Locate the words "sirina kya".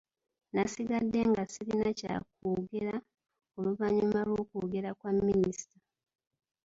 1.53-2.15